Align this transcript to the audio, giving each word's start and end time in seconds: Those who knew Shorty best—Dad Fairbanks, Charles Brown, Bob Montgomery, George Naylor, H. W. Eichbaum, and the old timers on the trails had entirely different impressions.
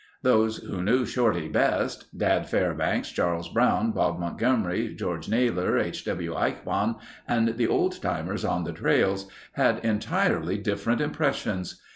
Those 0.23 0.57
who 0.57 0.81
knew 0.81 1.05
Shorty 1.05 1.47
best—Dad 1.47 2.49
Fairbanks, 2.49 3.11
Charles 3.11 3.49
Brown, 3.49 3.91
Bob 3.91 4.17
Montgomery, 4.17 4.95
George 4.95 5.29
Naylor, 5.29 5.77
H. 5.77 6.03
W. 6.05 6.33
Eichbaum, 6.33 6.95
and 7.27 7.55
the 7.55 7.67
old 7.67 8.01
timers 8.01 8.43
on 8.43 8.63
the 8.63 8.73
trails 8.73 9.29
had 9.51 9.85
entirely 9.85 10.57
different 10.57 11.01
impressions. 11.01 11.79